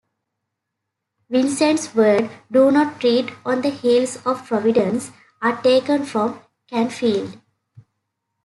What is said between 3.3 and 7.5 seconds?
on the heels of Providence," are taken from Canfield.